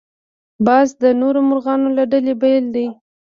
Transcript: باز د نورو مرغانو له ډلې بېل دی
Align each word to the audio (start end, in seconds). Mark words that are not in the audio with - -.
باز 0.65 0.87
د 1.01 1.03
نورو 1.21 1.39
مرغانو 1.49 1.87
له 1.97 2.03
ډلې 2.11 2.33
بېل 2.41 2.65
دی 2.75 2.87